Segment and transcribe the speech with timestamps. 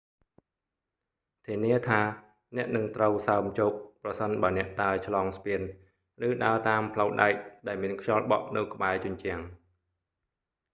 [1.45, 2.01] ធានាថា
[2.57, 3.73] អ្នកនឹងត្រូវសើមជោគ
[4.03, 5.61] ប្រសិនបើអ្នកដើរឆ្លងស្ពាន
[6.27, 7.33] ឬដើរតាមផ្លូវដែក
[7.67, 9.39] ដែលមានខ្យល់បក់នៅក្បែរជញ្ជាំង